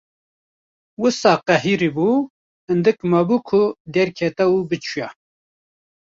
Wisa 1.01 1.33
qehirîbû, 1.47 2.07
hindik 2.67 2.99
mabû 3.11 3.37
ku 3.47 3.61
derketa 3.93 4.45
û 4.55 4.57
biçûya. 4.69 5.09